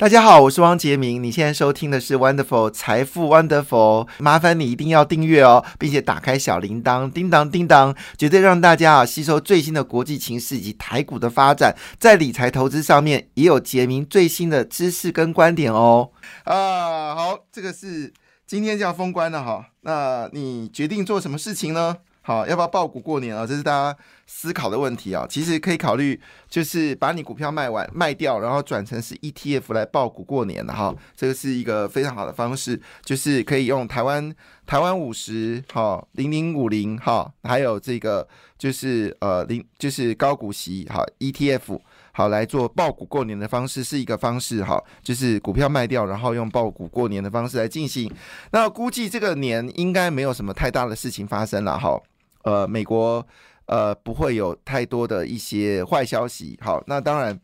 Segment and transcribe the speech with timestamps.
[0.00, 1.22] 大家好，我是汪杰明。
[1.22, 16.08] 你现在收听的是 Wonderful 财富 Wonderful，麻烦你一定要订阅哦，并且打开小铃铛，叮当叮当，绝对让大家啊吸收最新的国际情势以及台股的发展，在理财投资上面也有杰明最新的知识跟观点哦。
[16.44, 18.10] 啊，好，这个是
[18.46, 19.66] 今天就要封关了哈。
[19.82, 21.98] 那你决定做什么事情呢？
[22.30, 23.44] 好，要不要爆股过年啊？
[23.44, 25.26] 这是大家思考的问题啊。
[25.28, 30.94] 其实可以考虑，就是把你股票卖完卖掉，然后转成是 ETF 来爆股过年的哈。
[31.16, 34.32] 这个是一个非常好的方式，就是可以用台湾
[34.64, 41.80] 台湾五十哈零零五零哈，还有这个就是呃零就是高股息哈 ETF
[42.12, 48.08] 好来做爆股过年的方式是一个方式哈，就是股票卖掉，然后用爆股过年的方式来进行。
[48.52, 52.00] 那估计这个年应该没有什么太大的事情发生了哈。
[52.42, 53.26] 呃，美国
[53.66, 56.58] 呃不会有太多的一些坏消息。
[56.62, 57.38] 好，那当然，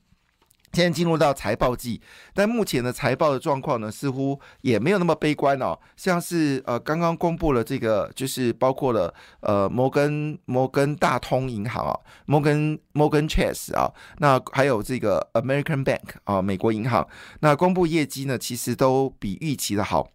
[0.72, 2.00] 现在进入到财报季，
[2.34, 5.78] 但目前的财报的状况呢，似乎也没有那么悲观哦。
[5.96, 17.08] 像是呃刚刚公布了这个，就是包括了呃摩根摩根大通银行啊，摩根摩根 Chase 啊，那还有这个 American Bank 啊，美国银行，
[17.40, 20.08] 那公布业绩呢，其实都比预期的好。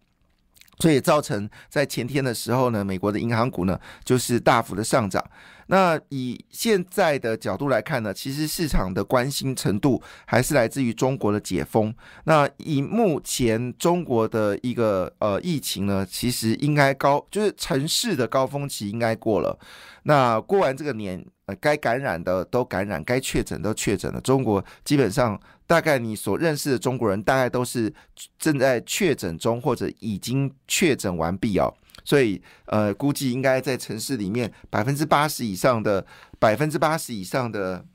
[0.82, 5.24] 所以造成在前天的时候呢，美国的银行股呢就是大幅的上涨。
[5.68, 11.94] 那以现在的角度来看呢，其实市场的关心程度还是来自于中国的解封。
[12.24, 19.56] 那以目前中国的一个呃疫情呢，其实应该高，就是城市的高峰期应该过了。
[20.02, 24.20] 那过完这个年，呃，该感染的都感染，该确诊都确诊了。
[24.20, 25.38] 中国基本上。
[25.72, 27.90] 大概你所认识的中国人，大概都是
[28.38, 31.72] 正在确诊中或者已经确诊完毕哦，
[32.04, 36.04] 所以呃，估计应该在城市里面百分之八十以上的
[36.38, 37.86] 百分之八十以上的。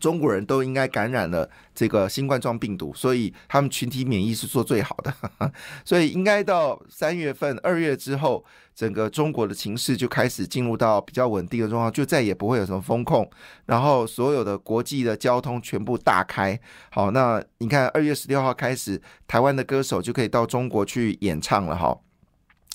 [0.00, 5.14] 中国人都应该感染了这个新冠状病毒，所以他们群体免疫是做最好的，
[5.84, 13.28] 所以应该到三月份、二月之后，整个中国的情势就开始进入到比较稳定的状况，就再也不会有什么风控，
[13.66, 16.58] 然后所有的国际的交通全部大开。
[16.90, 21.96] 好，那你看二月十六号开始，台湾的歌手就可以到中国去演唱了哈，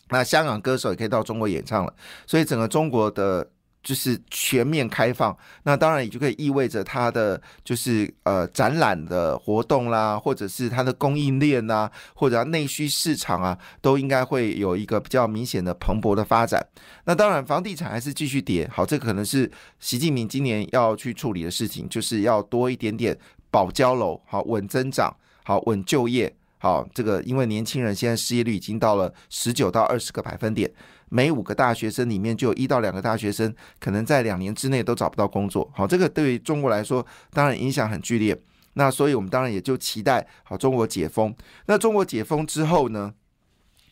[0.10, 1.94] 那香港歌手也可以到中国演唱了，
[2.26, 3.50] 所以整个中国的。
[3.88, 5.34] 就是全面开放，
[5.64, 16.62] 那当然也就可以意味着它的就是呃展览的活动啦，或者是它的供应链呐，或者内需市场啊，都应该会有一个比较明显的蓬勃的发展。
[17.06, 19.50] 那当然，房地产还是继续跌，好，这可能是
[19.80, 23.18] 习近平今年要去处理的事情，就是要多一点点
[23.50, 25.16] 保交楼，好稳增长，
[25.46, 30.70] 好稳就业，好这个因为年轻人现在失业率已经到了十九到二十个百分点。
[31.10, 35.70] 每五个大学生里面就有一到两个大学生可能在两年之内都找不到工作。
[35.74, 38.38] 好，这个对于中国来说当然影响很剧烈。
[38.74, 41.34] 那所以我们当然也就期待好中国解封。
[41.66, 43.14] 那中国解封之后呢，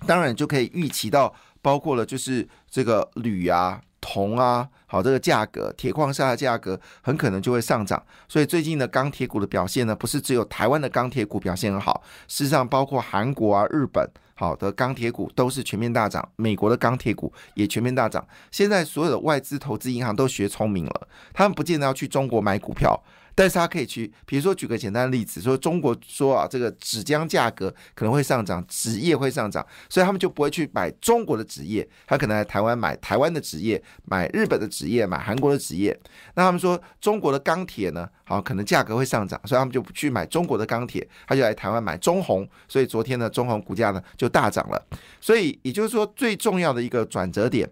[0.05, 8.03] 当然就可以预期到包括了就是这个铝啊、铜啊，好这个价格，铁矿砂的价格很可能就会上涨。
[8.27, 14.07] 所以最近的钢铁股的表现呢，不是只有台湾的钢铁股表现很好，事实上包括韩国啊、日本。
[14.37, 18.27] 好的钢铁股都是全面大涨，美国的钢铁股也全面大涨。
[18.51, 23.01] 现在所有的外资投资银行都学聪明了，他们不见得要去中国买股票。
[23.35, 35.95] 但是他可以去，比如说举个简单的例子，说中国说啊，这个纸浆价格可能会上涨，纸业会上涨，所以他们就不会去买中国的纸业，他可能来台湾买台湾的纸业，买日本的纸业，买韩国的纸业。
[36.35, 44.81] 那他们说中国的钢铁呢，好，可能价格会上涨，所以他们就不去买中国的钢铁，他就来台湾买中红，所以昨天呢，中红股价呢就大涨了。
[45.19, 47.69] 所以也就是说，最重要的一个转折点。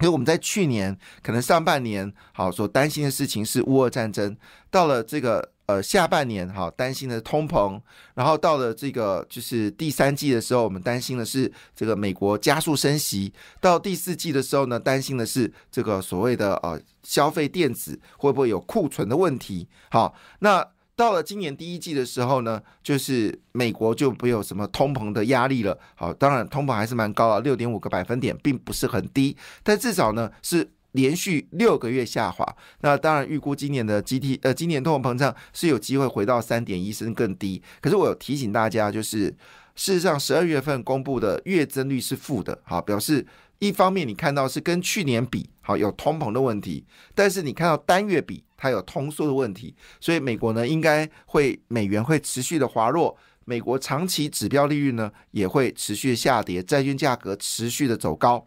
[0.00, 4.36] 因为我们在去年可能上半年好所担心的事情是乌俄战争，
[4.70, 7.80] 到了这个呃下半年好担心的通膨，
[8.14, 20.73] 然后到了这个就是第三季的时候，我们担心的是这个美国加速升息，到第四季的时候呢，担心的是这个所谓的呃消费电子会不会有库存的问题，好那。
[20.96, 25.78] 到了今年第一季的时候呢，就是美国就没有什么通膨的压力了。
[25.94, 32.46] 好，当然通膨还是蛮高啊，六点五个百分点，并不是很低，但至少呢是连续六个月下滑。
[32.80, 37.60] 那当然预估今年的 G T 呃，今年通货膨胀是有机会回到三点一甚至更低。
[37.80, 39.26] 可是我有提醒大家，就是
[39.74, 43.26] 事实上十二月份公布的月增率是负的，好，表示。
[43.60, 53.14] 一方面，你看到是跟去年比好有通膨的问题，但是你看到单月比还有通缩的问题，所以美国呢应该会美元会持续的滑落，
[53.44, 58.46] 美国长期指标利率呢也会持续下跌，债券价格持续的走高，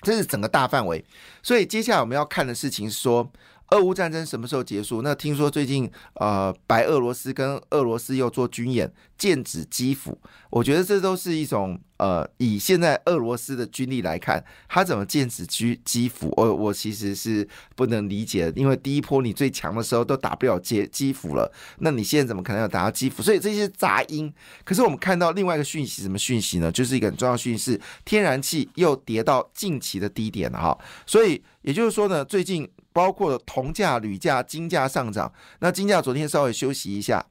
[0.00, 1.04] 这是整个大范围。
[1.42, 3.30] 所以接下来我们要看的事情是说，
[3.72, 5.02] 俄乌战争什么时候结束？
[5.02, 10.18] 那听说最近呃，白俄罗斯跟俄罗斯又做军演，剑指基辅。
[10.50, 16.32] 我觉得这都是一种呃，以现在俄罗斯的军力来看，他怎么剑指基基辅？
[16.36, 23.22] 我我其实是不能理解，因为第一波你最强的时候都打不了基基辅了，那你现在怎么可能要打到基辅？
[23.22, 24.32] 所以这些杂音。
[24.64, 26.70] 可是我们看到另外一个讯息，什么讯息呢？
[26.70, 30.78] 就是一个很重要讯息，天然气又跌到近期的低点了哈。
[31.06, 32.68] 所以也就是说呢，最近。
[32.92, 37.22] 包括铜价、铝价、金价上涨，那金价昨天稍微休息一下，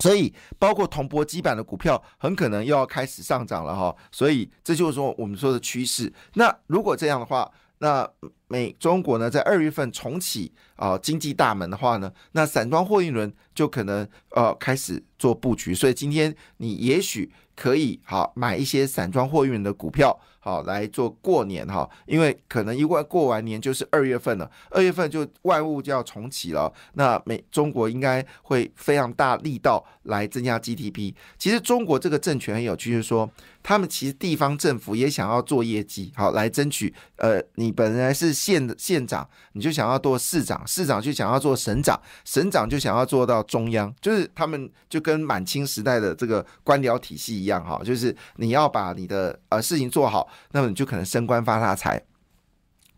[0.00, 6.12] 所以包括铜箔基板的股票很可能又要开始上涨了哈，所以这就是说我们说的趋势。
[6.34, 8.08] 那如果这样的话，那
[8.48, 20.18] 美中国呢在二月份重启啊经济大门的话呢，那散装货运轮就可能呃开始做布局，所以今天你也许可以好买一些散装货运的股票。
[20.44, 26.70] 好来做过年哈，因为可能一过过完年就是二月份了，二月份就万物就要重启了。
[26.92, 31.14] 那美中国应该会非常大力道来增加 GDP。
[31.38, 33.30] 其实中国这个政权很有趣，就是说
[33.62, 36.94] 他们其实地方政府也想要做业绩，好来争取。
[37.16, 50.28] 呃，你本来是县的县长，你就想要做市长，市长就想要做省长，省长就想要做到中央，就是他们就跟满清时代的这个官僚体系一样哈，就是你要把你的呃事情做好。
[50.52, 52.02] 那么你就可能升官发大财，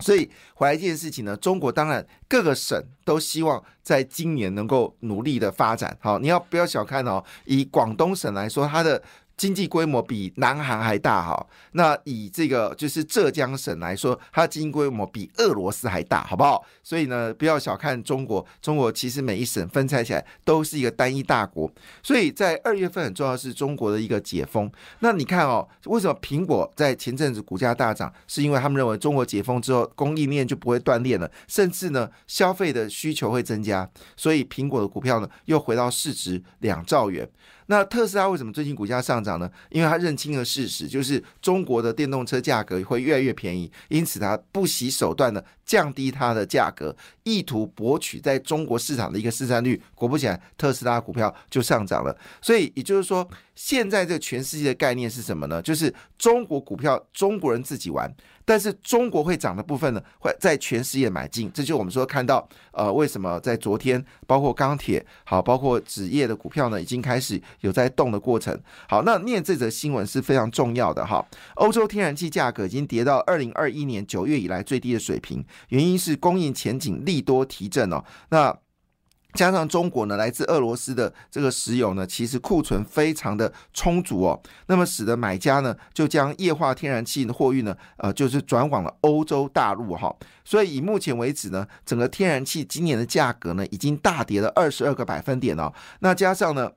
[0.00, 5.96] 所以回来这件事情呢，中国当然各个省都希望在今年能够努力的发展。
[6.00, 7.24] 好，你要不要小看哦？
[7.44, 9.02] 以广东省来说，它的。
[9.36, 16.64] 经济规模比南韩还大哈，那以这个就是浙江省来说，它的经济规模比俄罗斯还大，好不好？
[16.82, 21.70] 所以呢，不要小看中国，中国其实每一省分拆起来都是一个单一大国。
[22.02, 24.70] 所以在二月份很重要是中国的一个解封。
[25.00, 28.10] 那你看哦，为什么苹果在前阵子股价大涨？
[28.26, 33.86] 是因为他们认为中国解封之后，供应链就不会断裂了，甚至呢，消费的需求会增加，
[34.16, 37.28] 所以苹果的股票呢又回到市值两兆元。
[37.66, 39.50] 那特斯拉为什么最近股价上涨呢？
[39.70, 49.82] 因为它认清了事实，就是中国的电动车价格会越来越便宜，因此它不惜手段的降低它的价格，意图博取在中国市场的一个市占率。
[49.94, 52.16] 果不其然，特斯拉股票就上涨了。
[52.40, 55.60] 所以也就是说，现在这全世界的概念是什么呢？
[55.60, 58.10] 就是中国股票，中国人自己玩。
[58.48, 68.56] 但是中国会涨的部分呢，会在全世界买进，这就我们说看到，呃，为什么在昨天，包括钢铁，好，包括纸业的股票呢，已经开始有在动的过程。
[68.88, 71.26] 好，那念这则新闻是非常重要的哈。
[71.56, 78.02] 欧洲天然气价格已经跌到二零二一年九月以来最低的水平，原因是供应前景利多提振哦。
[78.30, 78.56] 那
[79.34, 90.14] 加上中国呢，来自俄罗斯的这个石油呢，其实库存非常的充足哦，那么使得买家呢就将液化天然气的货运呢，呃，就是转往了欧洲大陆哈，
[90.44, 96.72] 所以以目前为止呢，整个天然气今年的价格呢，已经大跌了二十二个百分点哦，那加上呢。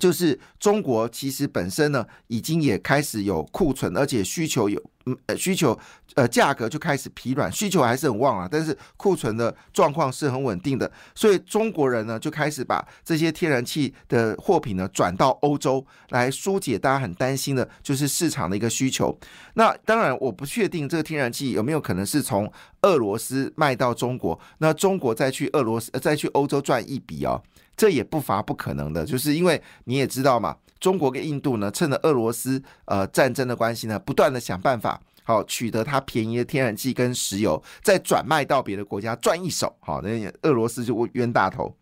[0.00, 5.78] 就是中国其实本身呢，已经也开始有库存，而且需求有，嗯，需求，
[6.14, 19.14] 呃，价格就开始疲软，需求还是很旺啊，但是库存的状况是很稳定的，所以中国人呢就开始把这些天然气的货品呢转到欧洲来疏解大家很担心的，就是市场的一个需求。
[19.54, 22.50] 那当然，我不确定这个天然气有没有可能是从
[22.82, 27.42] 俄罗斯卖到中国，那中国再去俄罗斯，再去欧洲赚一笔哦。
[27.76, 34.93] 这也不乏不可能的，就是因为你也知道嘛，中国跟印度呢，趁着俄罗斯呃战争的关系呢，不断的想办法
[35.24, 41.76] 好取得它便宜的天然气跟石油，再转卖到别的国家赚一手，好，那俄罗斯就冤大头。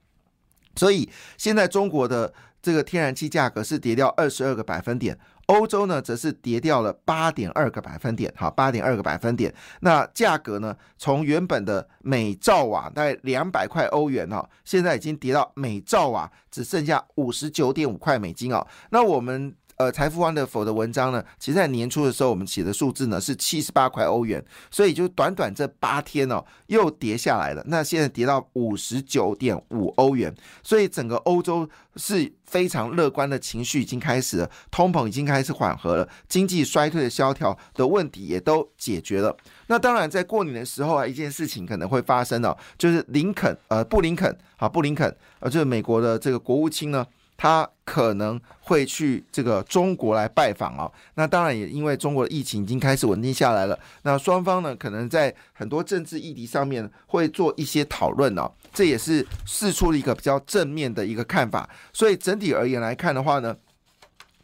[0.76, 2.32] 所以现在中国的
[2.62, 5.18] 这个天然气价格是跌掉二十二个百分点。
[5.46, 9.52] 欧洲呢，则是跌掉了八点二个百分点，好，八点二个百分点。
[9.80, 18.66] 那价格呢，从原本的每兆瓦大概两百块欧元哈，现在已经跌到每兆瓦只剩下五十九点五块美金哦。
[18.90, 19.54] 那我们。
[19.76, 27.64] 呃，财富 Wonderful 的文章呢，其实在年初的时候，我们写的数字呢是七十八块欧元，所以就短短这八天哦，又跌下来了。
[27.66, 39.36] 那现在跌到五十九点五欧元，所以整个欧洲是非常乐观的情绪已经开始了，通膨已经开始缓和了，经济衰退的萧条的问题也都解决了。
[39.66, 47.04] 那当然，在过年的时候啊，一件事情可能会发生哦，就是林肯，呃，布林肯，好，布林肯，呃，就是美国的这个国务卿呢。
[47.42, 63.56] 他可能会去这个中国来拜访哦，那当然也因为中国的疫情已经开始稳定下来了，那双方呢可能在很多政治议题上面会做一些讨论哦，这也是试出了一个比较正面的一个看法，所以整体而言来看的话呢，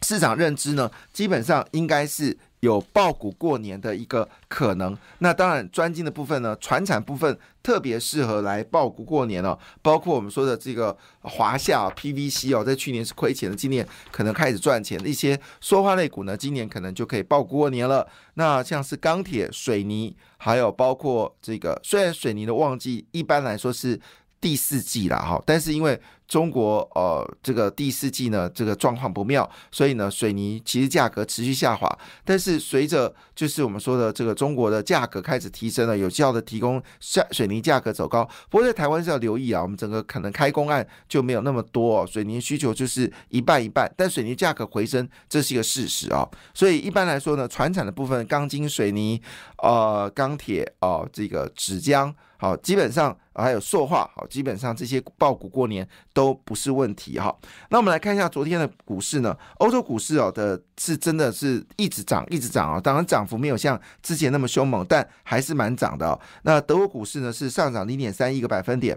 [0.03, 4.97] 市场认知呢基本上应该是有爆股过年的一个可能。
[5.19, 9.59] 那当然，专精的部分呢，船产部分特别适合来爆股过年哦。
[9.83, 18.07] 包括我们说的这个华夏 PVC 哦，在去年是亏钱的，今年可能开始赚钱的一些塑化类股呢，今年可能就可以爆股过年了。
[18.35, 24.01] 那像是钢铁、水泥，还有包括这个，虽然水泥的旺季一般来说是。
[24.41, 31.89] 第四季了哈，但是因为中国呃这个第四季呢这个状况不妙，所以呢水泥其实价格持续下滑。
[32.25, 38.29] 但是随着就是我们说的这个中国的价格开始提升了，有效的提供下水泥价格走高。
[38.51, 46.29] 不过在台湾是要留意啊，我们整个可能开工案就没有那么多，哦水泥需求就是一半一半，但水泥价格回升这是一个事实啊。
[46.53, 49.21] 所以一般来说呢，船产的部分钢筋水泥
[49.63, 52.15] 呃钢铁哦这个纸浆。
[52.41, 57.37] 好，基本上还有塑化，好，基本上这些爆股过年都不是问题哈。
[57.69, 62.81] 那我们来看一下昨天的股市呢，欧洲股市哦的是真的是一直涨，一直涨啊。
[62.81, 66.19] 当然涨幅没有像之前那么凶猛，但还是蛮涨的。
[66.43, 68.97] 那德国股市呢是上涨零点三一个百分点，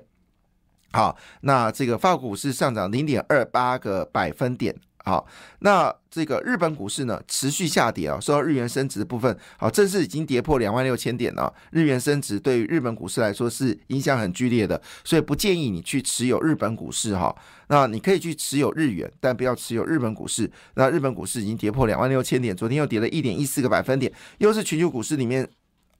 [0.92, 4.76] 好，那这个法国股市上涨零点二八个百分点。
[5.04, 5.26] 好，
[5.60, 11.52] 那这个日本股市呢持续下跌啊，受到日元升值的部分，好，正式已经跌破两万六千点了。
[11.72, 17.36] 日元升值对于日本股市来说是影响很剧烈的，所以不建议你去持有日本股市哈。
[17.68, 20.52] 那你可以去持有日元，但不要持有日本股市。
[20.76, 25.50] 那日本股市已经跌破两万六千点，昨天又跌了一点一四个百分点，又是全球股市里面。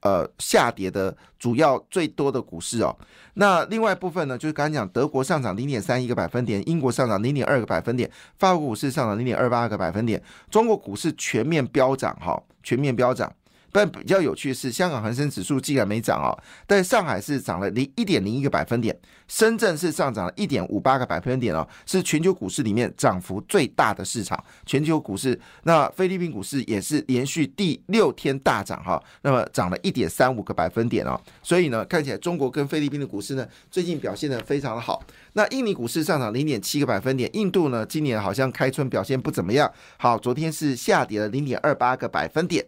[0.02, 2.94] 呃，下跌的主要最多的股市哦，
[3.34, 13.32] 那另外部分呢，就是刚才讲德国上涨零点三一个百分点，英国上涨零点二个百分点，法国股市上涨零点二八个百分点，中国股市全面飙涨哈，全面飙涨。
[13.72, 16.30] 但比较有趣的是，香港恒生指数竟然没涨啊，
[16.66, 18.94] 但上海是涨了零一点零一个百分点，
[19.26, 24.38] 深圳是上涨了一点五八个百分点哦，是全球股市里面涨幅最大的市场。
[24.66, 35.02] 全球股市，那菲律宾股市也是连续第六天大涨哈，那么涨了一点三五个百分点哦，所以呢，看起来中国跟菲律宾的股市呢，最近表现的非常的好。
[35.32, 42.66] 那印尼股市上涨零点七个百分点，印度呢今年好像开春表现不怎么样，好，昨天是下跌了零点二八个百分点。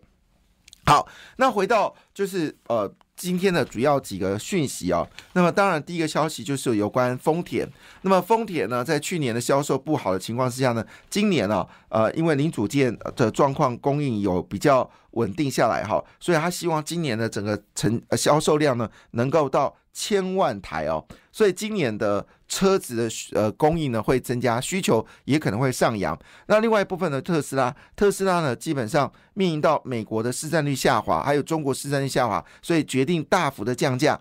[0.87, 7.69] 好，那回到就是呃今天的主要几个讯息哦，那么当然第一个消息就是有关丰田。
[8.03, 21.05] 那么丰田呢，在去年的销售不好的情况之下呢，今年呢，呃，因为零组件的状况供应有比较稳定下来哈，所以他希望今年的整个成呃销售量呢，能够到千万台哦。
[21.31, 26.17] 所以今年的车子的呃供应呢会增加，需求也可能会上扬。
[26.47, 34.21] 那另外一部分的特斯拉，特斯拉呢基本上面临到美国的市占率下滑，还有中国市占率下滑，所以决定大幅的降价。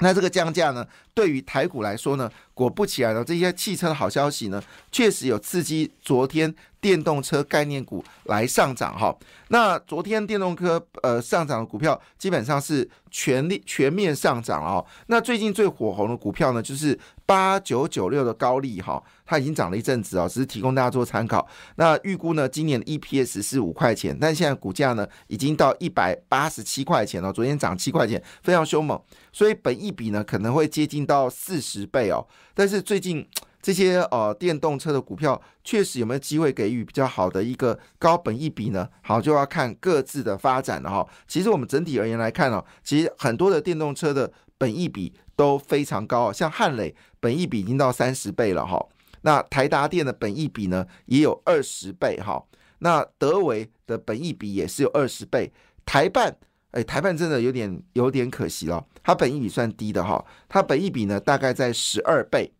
[0.00, 0.84] 那这个降价呢，
[1.14, 4.60] 对于台股来说呢，果不其然呢，这些汽车的好消息呢，
[4.90, 9.16] 确实有刺激昨天电动车概念股来上涨哈。
[9.48, 14.84] 那昨天电动车呃上涨的股票基本上是全力全面上涨了哦。
[15.06, 21.46] 那最近最火红的股票呢，就是八九九六的高利哈，它已经涨了一阵子哦，只是提供大家做参考。
[21.76, 29.00] 那预估呢，今年的 EPS 是五块钱，但现在股价呢已经到一百八十七块钱了，昨天涨七块钱，非常凶猛。
[29.32, 32.26] 所以本一比呢可能会接近到四十倍哦。
[32.54, 33.26] 但是最近
[33.62, 38.86] 这些呃电动车的股票确实有没有机会给予比较好的一个高本一比呢？
[39.00, 41.08] 好，就要看各自的发展了哈。
[41.26, 48.86] 其实我们整体而言来看哦，其实很多的电动车的本一比都非常高，像汉磊本一比已经到三十倍了哈。
[49.24, 52.44] 那台达电的本益比呢也有二十倍哈。
[52.78, 55.50] 那德维的本益比也是有二十倍。
[55.86, 56.34] 台办
[56.70, 62.52] 哎，台办真的有点有点可惜了，它本益比算低的哈，它本益比呢大概在十二倍。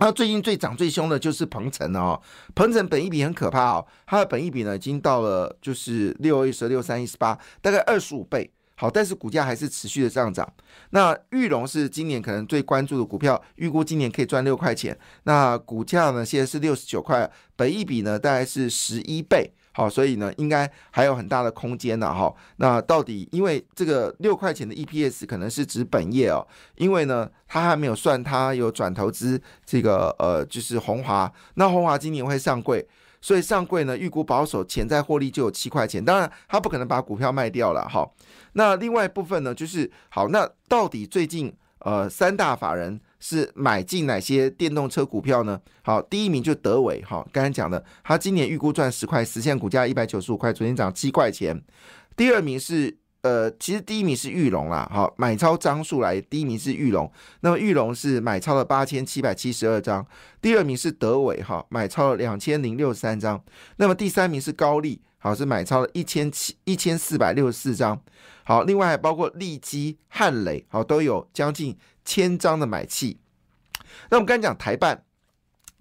[0.00, 2.22] 那最近最涨最凶的就是鹏程了哦，
[2.54, 8.50] 鹏程本益比很可怕哦，它的本益比呢已经到了就是六一十六三一十八，大概二十五倍。
[8.80, 10.48] 好，但是股价还是持续的上涨。
[10.90, 14.96] 那玉龙是今年可能最关注的股票，预估今年可以赚六块钱。
[15.24, 19.50] 那股价呢现在是六十九块，本一比呢大概是十一倍。
[19.72, 22.32] 好，所以呢应该还有很大的空间的哈。
[22.58, 32.86] 那到底因为这个六块钱的 EPS 可能是指本业哦，因为呢他还没有算他有转投资这个呃就是红华，那红华今年会上柜。
[33.20, 36.04] 所以上柜呢，预估保守潜在获利就有七块钱。
[36.04, 38.08] 当然，他不可能把股票卖掉了哈。
[38.52, 45.60] 那另外一部分呢，就是好，那到底最近呃三大法人是买进哪些电动车股票呢？
[45.82, 51.62] 好，第一名就德伟哈，刚才讲的，他今年预估赚十块，实现股价一百九十五块，昨天涨七块钱。
[52.16, 52.98] 第二名是。
[53.28, 60.06] 呃，其实第一名是玉龙啦，好，买超张数来，第一名是玉龙，那么玉龙是买超了八千七百七十二张，
[60.40, 63.44] 第二名是德伟哈，买超了两千零六十三张，
[63.76, 68.00] 那么第三名是高丽，好是买超了一千七一千四百六十四张，
[68.44, 73.18] 好，另外还包括利基、汉磊，好都有将近千张的买气。
[74.08, 75.04] 那我们刚才讲台办，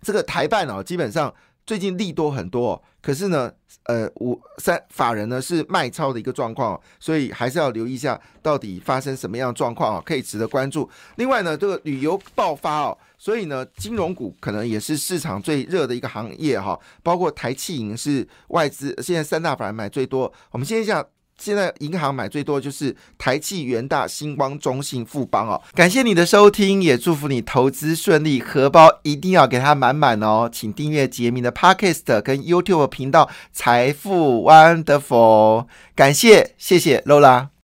[0.01, 1.33] 这个台办哦，基本上。
[1.65, 3.49] 最近利多很多，哦可是呢，
[3.83, 10.89] 呃，五三法人呢是卖超的一个状况，所以还是要留意一下到底发生什么样的状况啊，可以值得关注。
[11.15, 20.29] 另外呢，这个旅游爆发哦，所以呢，金融股可能也是市场最热的一个行业哈，包括台气银是外资现在三大法人买最多。
[20.51, 21.01] 我们先下。
[21.37, 25.61] 现在银行买最多就是台气、元大、星光、中信、富邦哦。
[25.73, 30.49] 感谢你的收听，也祝福你投资顺利，荷包一定要给它满满哦。
[30.51, 35.67] 请订阅杰明的 Podcast 跟 YouTube 频道财富 Wonderful。
[35.95, 37.49] 感谢，谢谢 Lola。